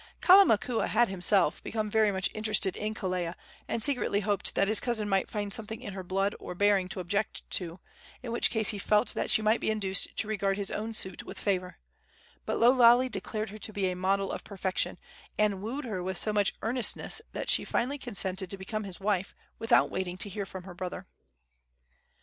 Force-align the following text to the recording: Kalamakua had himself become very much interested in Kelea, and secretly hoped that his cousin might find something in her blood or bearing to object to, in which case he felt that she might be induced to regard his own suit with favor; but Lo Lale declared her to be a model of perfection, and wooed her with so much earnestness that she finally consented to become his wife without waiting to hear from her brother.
Kalamakua 0.19 0.87
had 0.87 1.09
himself 1.09 1.61
become 1.61 1.87
very 1.87 2.11
much 2.11 2.27
interested 2.33 2.75
in 2.75 2.95
Kelea, 2.95 3.35
and 3.67 3.83
secretly 3.83 4.21
hoped 4.21 4.55
that 4.55 4.67
his 4.67 4.79
cousin 4.79 5.07
might 5.07 5.29
find 5.29 5.53
something 5.53 5.79
in 5.79 5.93
her 5.93 6.01
blood 6.01 6.33
or 6.39 6.55
bearing 6.55 6.87
to 6.89 6.99
object 6.99 7.47
to, 7.51 7.79
in 8.23 8.31
which 8.31 8.49
case 8.49 8.69
he 8.69 8.79
felt 8.79 9.13
that 9.13 9.29
she 9.29 9.43
might 9.43 9.59
be 9.61 9.69
induced 9.69 10.17
to 10.17 10.27
regard 10.27 10.57
his 10.57 10.71
own 10.71 10.95
suit 10.95 11.21
with 11.21 11.37
favor; 11.37 11.77
but 12.47 12.57
Lo 12.57 12.71
Lale 12.73 13.09
declared 13.11 13.51
her 13.51 13.59
to 13.59 13.71
be 13.71 13.91
a 13.91 13.95
model 13.95 14.31
of 14.31 14.43
perfection, 14.43 14.97
and 15.37 15.61
wooed 15.61 15.85
her 15.85 16.01
with 16.01 16.17
so 16.17 16.33
much 16.33 16.55
earnestness 16.63 17.21
that 17.33 17.51
she 17.51 17.63
finally 17.63 17.99
consented 17.99 18.49
to 18.49 18.57
become 18.57 18.85
his 18.85 18.99
wife 18.99 19.35
without 19.59 19.91
waiting 19.91 20.17
to 20.17 20.29
hear 20.29 20.47
from 20.47 20.63
her 20.63 20.73
brother. 20.73 21.05